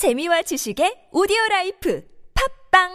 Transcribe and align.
재미와 0.00 0.40
지식의 0.40 1.10
오디오 1.12 1.36
life 1.50 2.02
팟빵 2.70 2.88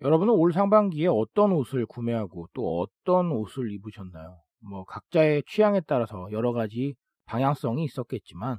여러분은 0.00 0.32
올 0.32 0.54
상반기에 0.54 1.08
어떤 1.08 1.52
옷을 1.52 1.84
구매하고 1.84 2.48
또 2.54 2.80
어떤 2.80 3.32
옷을 3.32 3.70
입으셨나요? 3.70 4.38
뭐 4.60 4.84
각자의 4.86 5.42
취향에 5.46 5.82
따라서 5.86 6.26
여러 6.32 6.54
가지 6.54 6.94
방향성이 7.26 7.84
있었겠지만 7.84 8.56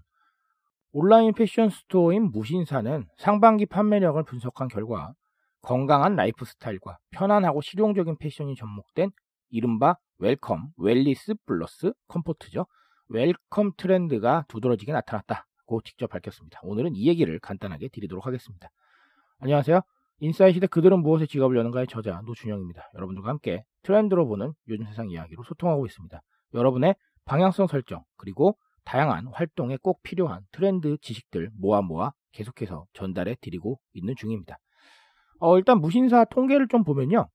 온라인 0.91 1.33
패션 1.33 1.71
store인 1.71 2.29
무신사는 2.29 3.07
상반기 3.17 3.65
판매량을 3.65 4.21
분석한 4.21 4.67
결과 4.67 5.13
건강한 5.63 6.15
라이프 6.15 6.45
스타일과 6.45 6.99
편안하고 7.09 7.61
실용적인 7.61 8.17
패션이 8.19 8.53
접목된 8.55 9.09
이른바 9.49 9.97
Wellcom, 10.21 10.69
wellness 10.77 11.33
plus 11.45 11.93
comfort죠. 12.07 12.67
Wellcom 13.09 13.71
트렌드가 13.75 14.45
두드러지게 14.47 14.91
나타났다고 14.93 15.81
직접 15.83 16.07
밝혔습니다. 16.07 16.59
오늘은 16.63 16.95
이 16.95 17.07
얘기를 17.07 17.39
간단하게 17.39 17.89
드리도록 17.89 18.27
하겠습니다. 18.27 18.69
안녕하세요. 19.39 19.81
인싸의 20.19 20.53
시대 20.53 20.67
그들은 20.67 21.01
무엇에 21.01 21.25
지갑을 21.25 21.57
여는가의 21.57 21.87
저자 21.87 22.21
노준영입니다. 22.23 22.91
여러분들과 22.93 23.29
함께 23.29 23.63
트렌드로 23.81 24.27
보는 24.27 24.53
요즘 24.69 24.85
세상 24.85 25.09
이야기로 25.09 25.43
소통하고 25.43 25.87
있습니다. 25.87 26.21
여러분의 26.53 26.95
방향성 27.25 27.65
설정 27.65 28.03
그리고 28.15 28.55
다양한 28.85 29.27
활동에 29.33 29.77
꼭 29.81 30.03
필요한 30.03 30.43
트렌드 30.51 30.97
지식들 31.01 31.49
모아 31.57 31.81
모아 31.81 32.11
계속해서 32.33 32.85
전달해 32.93 33.35
드리고 33.41 33.79
있는 33.93 34.13
중입니다. 34.15 34.59
어, 35.39 35.57
일단 35.57 35.81
무신사 35.81 36.25
통계를 36.25 36.67
좀 36.67 36.83
보면요. 36.83 37.27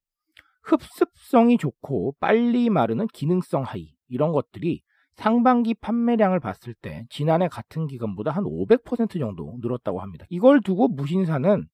흡습성이 0.67 1.59
좋고 1.59 2.17
빨리 2.19 2.71
마르는 2.71 3.07
기능성 3.09 3.63
하이 3.63 3.95
이런 4.09 4.33
것들이 4.33 4.83
상반기 5.15 5.75
판매량을 5.75 6.41
봤을 6.41 6.75
때 6.75 7.07
지난해 7.09 7.49
같은 7.49 7.87
기간보다 7.87 8.31
한 8.31 8.45
500% 8.45 9.19
정도 9.19 9.57
늘었다고 9.61 10.01
합니다. 10.01 10.27
이걸 10.29 10.61
두고 10.61 10.89
무신사는 10.89 11.67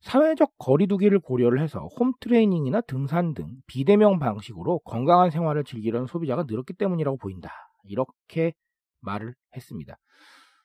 사회적 0.00 0.52
거리두기를 0.58 1.20
고려를 1.20 1.60
해서 1.60 1.88
홈트레이닝이나 1.98 2.80
등산 2.82 3.34
등 3.34 3.56
비대면 3.66 4.18
방식으로 4.18 4.80
건강한 4.80 5.30
생활을 5.30 5.64
즐기려는 5.64 6.06
소비자가 6.06 6.44
늘었기 6.48 6.74
때문이라고 6.74 7.18
보인다. 7.18 7.50
이렇게 7.84 8.52
말을 9.00 9.34
했습니다. 9.56 9.96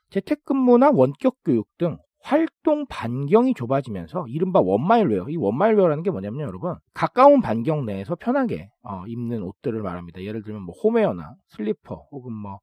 재택근무나 0.09 0.91
원격 0.91 1.37
교육 1.43 1.67
등 1.77 1.97
활동 2.23 2.85
반경이 2.87 3.53
좁아지면서 3.53 4.27
이른바 4.29 4.61
원마일웨어, 4.61 5.29
이 5.29 5.35
원마일웨어라는 5.35 6.03
게 6.03 6.09
뭐냐면 6.09 6.47
여러분 6.47 6.75
가까운 6.93 7.41
반경 7.41 7.85
내에서 7.85 8.15
편하게 8.15 8.69
어, 8.81 9.05
입는 9.07 9.43
옷들을 9.43 9.81
말합니다. 9.81 10.23
예를 10.23 10.41
들면 10.41 10.61
뭐 10.61 10.73
홈웨어나 10.81 11.35
슬리퍼 11.49 12.07
혹은 12.11 12.31
뭐 12.31 12.61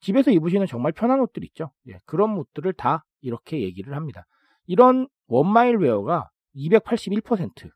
집에서 0.00 0.30
입으시는 0.30 0.66
정말 0.66 0.92
편한 0.92 1.20
옷들 1.20 1.44
있죠. 1.44 1.72
예, 1.88 1.98
그런 2.04 2.36
옷들을 2.36 2.70
다 2.74 3.06
이렇게 3.22 3.62
얘기를 3.62 3.96
합니다. 3.96 4.26
이런 4.66 5.08
one 5.28 5.51
mile 5.51 5.82
wear가 5.82 6.28
281% 6.54 7.70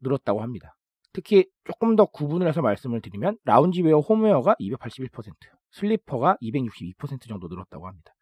늘었다고 0.00 0.40
합니다. 0.40 0.74
특히 1.12 1.46
조금 1.64 1.94
더 1.94 2.06
구분을 2.06 2.48
해서 2.48 2.62
말씀을 2.62 3.02
드리면 3.02 3.36
loungewear 3.44 3.98
홈웨어가 3.98 4.54
281%, 4.60 5.34
슬리퍼가 5.72 6.38
262% 6.40 7.28
정도 7.28 7.48
늘었다고 7.48 7.86
합니다. 7.86 8.12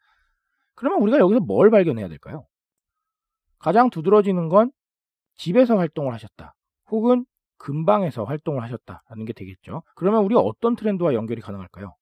그러면 0.76 1.00
우리가 1.00 1.18
여기서 1.18 1.40
뭘 1.40 1.70
발견해야 1.70 2.08
될까요? 2.08 2.46
가장 3.58 3.90
두드러지는 3.90 4.48
건 4.48 4.70
집에서 5.36 5.76
활동을 5.76 6.14
하셨다. 6.14 6.54
혹은 6.90 7.24
근방에서 7.58 8.24
활동을 8.24 8.62
하셨다라는 8.62 9.24
게 9.24 9.32
되겠죠. 9.32 9.82
그러면 9.96 10.22
우리 10.22 10.34
어떤 10.36 10.76
트렌드와 10.76 11.14
연결이 11.14 11.40
가능할까요? 11.40 11.94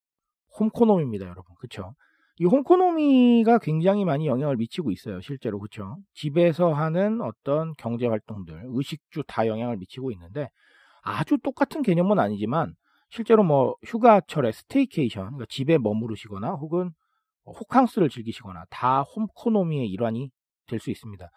홈코노미입니다, 0.59 1.27
여러분. 1.27 1.55
그쵸? 1.59 1.95
이 2.39 2.45
홈코노미가 2.45 3.59
굉장히 3.59 4.05
많이 4.05 4.27
영향을 4.27 4.57
미치고 4.57 4.91
있어요, 4.91 5.21
실제로. 5.21 5.61
그쵸? 5.61 5.97
집에서 6.15 6.73
하는 6.73 7.21
어떤 7.21 7.73
경제 7.79 8.07
활동들, 8.07 8.65
의식주 8.67 9.23
다 9.27 9.47
영향을 9.47 9.77
미치고 9.77 10.11
있는데 10.13 10.49
아주 11.03 11.39
똑같은 11.39 11.83
개념은 11.83 12.19
아니지만 12.19 12.75
실제로 13.11 13.45
뭐 13.45 13.77
휴가철에 13.85 14.51
staycation, 14.51 15.27
그러니까 15.27 15.47
집에 15.49 15.79
머무르시거나 15.79 16.53
혹은 16.55 16.91
호캉스를 17.47 18.09
즐기시거나 18.09 18.65
다 18.71 19.03
홈코노미의 19.03 19.89
일환이 19.91 20.31
될 20.67 20.81
수 20.81 20.91
있습니다. 20.91 21.29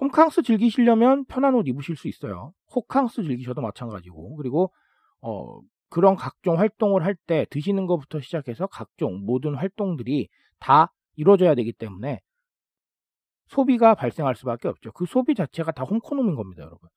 홈캉스 0.00 0.42
즐기시려면 0.42 1.24
편한 1.26 1.54
옷 1.54 1.66
입으실 1.68 1.96
수 1.96 2.08
있어요. 2.08 2.52
호캉스 2.74 3.22
즐기셔도 3.24 3.60
마찬가지고 3.60 4.36
그리고 4.36 4.72
어, 5.20 5.60
그런 5.90 6.14
각종 6.16 6.58
활동을 6.58 7.04
할 7.04 7.14
때 7.26 7.46
드시는 7.50 7.86
것부터 7.86 8.20
시작해서 8.20 8.66
각종 8.66 9.24
모든 9.26 9.54
활동들이 9.54 10.28
다 10.58 10.92
이루어져야 11.16 11.54
되기 11.54 11.72
때문에 11.72 12.20
소비가 13.48 13.94
발생할 13.94 14.36
수밖에 14.36 14.68
없죠. 14.68 14.92
그 14.92 15.06
소비 15.06 15.34
자체가 15.34 15.72
다 15.72 15.84
홈코노미인 15.84 16.36
겁니다, 16.36 16.62
여러분. 16.62 16.88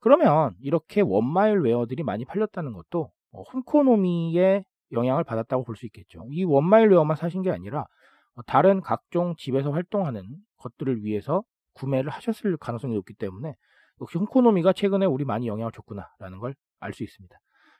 그러면 0.00 0.54
이렇게 0.60 1.00
one 1.00 1.26
mile 1.26 1.60
wear들이 1.60 2.02
많이 2.02 2.24
팔렸다는 2.24 2.72
것도 2.72 3.12
어, 3.32 3.42
홈코노미의 3.52 4.64
영향을 4.92 5.24
받았다고 5.24 5.64
볼 5.64 5.76
수 5.76 5.86
있겠죠. 5.86 6.26
이 6.30 6.44
one 6.44 6.63
mile 6.63 6.88
wear만 6.90 7.16
사신 7.16 7.42
게 7.42 7.50
아니라 7.50 7.86
어, 8.34 8.42
다른 8.46 8.80
각종 8.80 9.34
집에서 9.36 9.70
활동하는 9.72 10.24
것들을 10.58 11.04
위해서 11.04 11.42
구매를 11.74 12.10
하셨을 12.10 12.56
가능성이 12.58 12.94
높기 12.94 13.14
때문에 13.14 13.54
역시 14.00 14.18
홈코노미가 14.18 14.72
최근에 14.74 15.06
우리 15.06 15.24
많이 15.24 15.46
영향을 15.48 15.72
줬구나라는 15.72 16.38
걸 16.38 16.54
알 16.82 16.92
수 16.92 17.04
있습니다. 17.04 17.34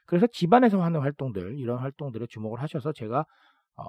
그래서 0.05 0.27
집안에서 0.27 0.81
하는 0.81 1.01
활동들 1.01 1.59
이런 1.59 1.77
활동들에 1.79 2.25
주목을 2.29 2.61
하셔서 2.61 2.93
제가 2.93 3.25
어, 3.75 3.83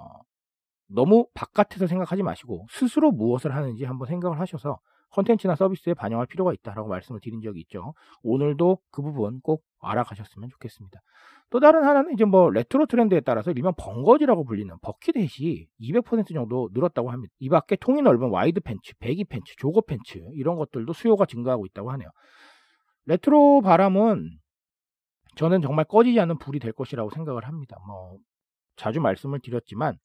너무 0.87 1.27
바깥에서 1.33 1.87
생각하지 1.87 2.23
마시고 2.23 2.67
스스로 2.69 3.11
무엇을 3.11 3.55
하는지 3.55 3.85
한번 3.85 4.07
생각을 4.07 4.39
하셔서 4.39 4.79
컨텐츠나 5.11 5.55
서비스에 5.55 5.93
반영할 5.93 6.27
필요가 6.27 6.53
있다라고 6.53 6.89
말씀을 6.89 7.21
드린 7.21 7.41
적이 7.41 7.61
있죠. 7.61 7.93
오늘도 8.23 8.79
그 8.91 9.01
부분 9.01 9.39
꼭 9.41 9.63
알아가셨으면 9.79 10.49
좋겠습니다. 10.49 10.99
또 11.51 11.59
다른 11.59 11.83
하나는 11.83 12.13
이제 12.13 12.25
뭐 12.25 12.49
레트로 12.49 12.87
트렌드에 12.87 13.21
따라서 13.21 13.51
일명 13.51 13.73
벙거지라고 13.77 14.43
불리는 14.43 14.75
bucket 14.81 15.33
hat이 15.33 15.67
200% 15.79 16.33
정도 16.33 16.69
늘었다고 16.73 17.11
합니다. 17.11 17.33
이 17.39 17.49
밖에 17.49 17.75
통이 17.75 18.01
넓은 18.01 18.29
wide 18.29 18.61
팬츠, 18.61 18.93
baggy 18.99 19.25
팬츠, 19.25 19.55
jogger 19.57 19.81
팬츠 19.81 20.19
이런 20.33 20.57
것들도 20.57 20.91
수요가 20.93 21.25
증가하고 21.25 21.65
있다고 21.67 21.91
하네요. 21.91 22.09
레트로 23.05 23.61
바람은 23.61 24.39
저는 25.35 25.61
정말 25.61 25.85
꺼지지 25.85 26.19
않는 26.19 26.39
불이 26.39 26.59
될 26.59 26.71
것이라고 26.73 27.09
생각을 27.11 27.45
합니다. 27.45 27.77
뭐 27.87 28.17
자주 28.75 28.99
말씀을 28.99 29.39
드렸지만 29.39 29.97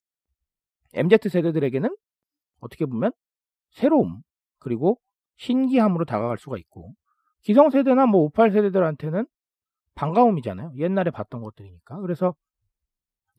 MZ 0.93 1.29
세대들에게는 1.29 1.95
어떻게 2.59 2.85
보면 2.85 3.11
새로움 3.71 4.21
그리고 4.61 4.99
신기함으로 5.37 6.05
다가갈 6.05 6.37
수가 6.37 6.57
있고 6.57 6.93
기성세대나 7.43 8.05
뭐 8.05 8.29
58세대들한테는 8.29 9.27
반가움이잖아요. 9.95 10.73
옛날에 10.77 11.11
봤던 11.11 11.41
것들이니까. 11.41 11.99
그래서 11.99 12.33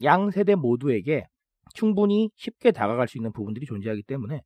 양 0.03 0.31
세대 0.31 0.55
모두에게 0.55 1.27
충분히 1.75 2.31
쉽게 2.37 2.73
다가갈 2.73 3.09
수 3.09 3.17
있는 3.17 3.33
부분들이 3.33 3.65
존재하기 3.67 4.03
때문에 4.03 4.43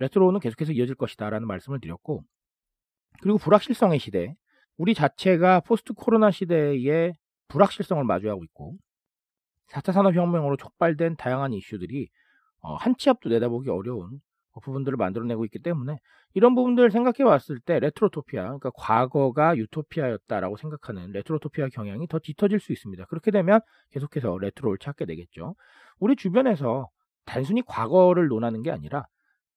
레트로는 0.00 0.40
계속해서 0.40 0.72
이어질 0.72 0.96
것이다 0.96 1.30
라는 1.30 1.46
말씀을 1.46 1.80
드렸고 1.80 2.24
그리고 3.22 3.38
불확실성의 3.38 3.98
시대 3.98 4.34
우리 4.76 4.94
자체가 4.94 5.60
포스트 5.60 5.92
코로나 5.92 6.30
시대에 6.30 7.12
불확실성을 7.48 8.02
마주하고 8.04 8.44
있고 8.44 8.76
4차 9.68 9.92
산업혁명으로 9.92 10.56
촉발된 10.56 11.16
다양한 11.16 11.52
이슈들이 11.52 12.08
어, 12.60 12.74
한치 12.74 13.08
앞도 13.08 13.28
내다보기 13.28 13.70
어려운 13.70 14.20
부분들을 14.60 14.96
만들어내고 14.96 15.44
있기 15.46 15.60
때문에 15.60 15.98
이런 16.34 16.54
부분들을 16.54 16.90
생각해 16.90 17.24
봤을 17.24 17.60
때 17.60 17.78
retrotopia, 17.78 18.42
그러니까 18.42 18.70
과거가 18.74 19.56
유토피아였다라고 19.56 20.56
생각하는 20.56 21.12
retrotopia 21.12 21.68
경향이 21.68 22.08
더 22.08 22.18
짙어질 22.18 22.60
수 22.60 22.72
있습니다. 22.72 23.04
그렇게 23.06 23.30
되면 23.30 23.60
계속해서 23.92 24.38
레트로를 24.38 24.78
찾게 24.78 25.06
되겠죠. 25.06 25.54
우리 25.98 26.16
주변에서 26.16 26.88
단순히 27.24 27.62
과거를 27.62 28.28
논하는 28.28 28.62
게 28.62 28.70
아니라 28.70 29.06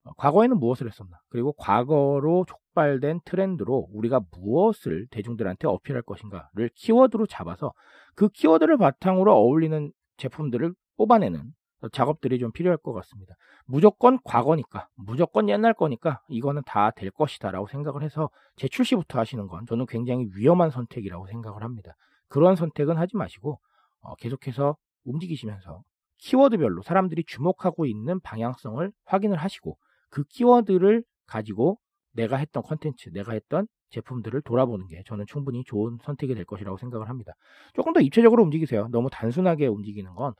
어, 0.03 0.11
과거에는 0.17 0.59
무엇을 0.59 0.87
했었나 0.87 1.17
그리고 1.29 1.53
과거로 1.53 2.45
촉발된 2.47 3.21
트렌드로 3.25 3.87
우리가 3.93 4.21
무엇을 4.31 5.07
대중들한테 5.09 5.67
어필할 5.67 6.01
것인가를 6.03 6.69
키워드로 6.75 7.25
잡아서 7.27 7.73
그 8.15 8.29
키워드를 8.29 8.77
바탕으로 8.77 9.33
어울리는 9.33 9.91
제품들을 10.17 10.73
뽑아내는 10.97 11.53
작업들이 11.91 12.39
좀 12.39 12.51
필요할 12.51 12.77
것 12.77 12.93
같습니다. 12.93 13.35
무조건 13.65 14.19
과거니까, 14.23 14.87
무조건 14.95 15.49
옛날 15.49 15.73
거니까 15.73 16.21
이거는 16.29 16.61
다 16.65 16.91
될 16.91 17.11
것이다 17.11 17.51
라고 17.51 17.67
생각을 17.67 18.03
해서 18.03 18.29
재출시부터 18.55 19.19
하시는 19.19 19.47
건 19.47 19.65
저는 19.65 19.85
굉장히 19.87 20.27
위험한 20.35 20.69
선택이라고 20.69 21.27
생각을 21.27 21.63
합니다. 21.63 21.95
그런 22.27 22.55
선택은 22.55 22.97
하지 22.97 23.17
마시고 23.17 23.59
어, 24.01 24.15
계속해서 24.15 24.75
움직이시면서 25.05 25.81
키워드별로 26.19 26.81
사람들이 26.83 27.23
주목하고 27.25 27.85
있는 27.85 28.19
방향성을 28.21 28.91
확인을 29.05 29.37
하시고 29.37 29.77
그 30.09 30.23
키워드를 30.23 31.03
가지고 31.27 31.79
내가 32.13 32.37
했던 32.37 32.63
컨텐츠, 32.63 33.09
내가 33.11 33.33
했던 33.33 33.67
제품들을 33.89 34.41
돌아보는 34.41 34.87
게 34.87 35.03
저는 35.05 35.25
충분히 35.27 35.63
좋은 35.63 35.97
선택이 36.03 36.33
될 36.35 36.45
것이라고 36.45 36.77
생각을 36.77 37.09
합니다. 37.09 37.33
조금 37.73 37.93
더 37.93 37.99
입체적으로 38.01 38.43
움직이세요. 38.43 38.87
너무 38.91 39.09
단순하게 39.11 39.67
움직이는 39.67 40.13
건 40.15 40.33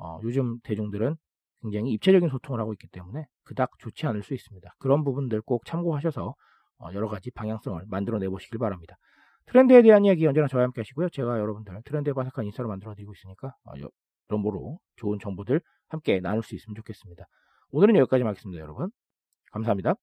어, 0.00 0.18
요즘 0.22 0.58
대중들은 0.62 1.16
굉장히 1.62 1.92
입체적인 1.92 2.28
소통을 2.30 2.60
하고 2.60 2.72
있기 2.72 2.88
때문에 2.88 3.26
그닥 3.44 3.70
좋지 3.78 4.06
않을 4.06 4.22
수 4.22 4.34
있습니다. 4.34 4.74
그런 4.78 5.04
부분들 5.04 5.42
꼭 5.42 5.64
참고하셔서 5.66 6.34
어, 6.78 6.88
여러 6.94 7.08
가지 7.08 7.30
방향성을 7.30 7.84
만들어내 7.86 8.28
보시길 8.28 8.58
바랍니다. 8.58 8.96
트렌드에 9.46 9.82
대한 9.82 10.04
이야기 10.04 10.26
언제나 10.26 10.46
저와 10.46 10.64
함께 10.64 10.80
하시고요. 10.80 11.10
제가 11.10 11.38
여러분들 11.38 11.82
트렌드에 11.84 12.12
바삭한 12.12 12.46
인사로 12.46 12.68
만들어 12.68 12.94
드리고 12.94 13.12
있으니까 13.12 13.54
어, 13.64 13.72
여러모로 14.30 14.78
좋은 14.96 15.18
정보들 15.18 15.60
함께 15.88 16.20
나눌 16.20 16.42
수 16.42 16.54
있으면 16.54 16.74
좋겠습니다. 16.76 17.24
오늘은 17.72 17.96
여기까지 17.96 18.24
하겠습니다, 18.24 18.60
여러분. 18.62 18.90
감사합니다. 19.52 19.94